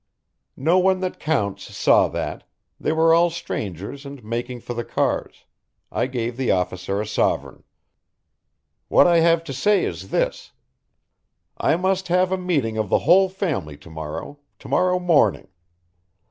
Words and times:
No 0.57 0.79
one 0.79 0.99
that 1.01 1.19
counts 1.19 1.77
saw 1.77 2.07
that, 2.07 2.43
they 2.79 2.91
were 2.91 3.13
all 3.13 3.29
strangers 3.29 4.03
and 4.03 4.23
making 4.23 4.61
for 4.61 4.73
the 4.73 4.83
cars 4.83 5.45
I 5.91 6.07
gave 6.07 6.37
the 6.37 6.49
officer 6.49 6.99
a 6.99 7.05
sovereign. 7.05 7.63
What 8.87 9.05
I 9.05 9.19
have 9.19 9.43
to 9.43 9.53
say 9.53 9.85
is 9.85 10.09
this 10.09 10.53
I 11.57 11.75
must 11.75 12.07
have 12.07 12.31
a 12.31 12.35
meeting 12.39 12.79
of 12.79 12.89
the 12.89 12.97
whole 13.05 13.29
family 13.29 13.77
to 13.77 13.91
morrow, 13.91 14.39
to 14.57 14.67
morrow 14.67 14.97
morning. 14.97 15.49